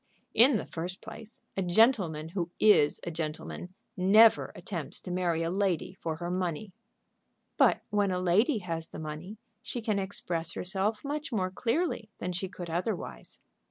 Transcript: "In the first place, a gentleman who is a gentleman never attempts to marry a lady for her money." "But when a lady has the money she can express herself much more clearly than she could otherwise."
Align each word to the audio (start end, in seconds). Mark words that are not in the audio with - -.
"In 0.33 0.55
the 0.55 0.65
first 0.65 0.99
place, 0.99 1.43
a 1.55 1.61
gentleman 1.61 2.29
who 2.29 2.49
is 2.59 2.99
a 3.03 3.11
gentleman 3.11 3.75
never 3.95 4.51
attempts 4.55 4.99
to 5.01 5.11
marry 5.11 5.43
a 5.43 5.51
lady 5.51 5.93
for 5.93 6.15
her 6.15 6.31
money." 6.31 6.73
"But 7.55 7.81
when 7.91 8.09
a 8.09 8.19
lady 8.19 8.57
has 8.65 8.87
the 8.87 8.97
money 8.97 9.37
she 9.61 9.79
can 9.79 9.99
express 9.99 10.53
herself 10.53 11.05
much 11.05 11.31
more 11.31 11.51
clearly 11.51 12.09
than 12.17 12.33
she 12.33 12.49
could 12.49 12.67
otherwise." 12.67 13.41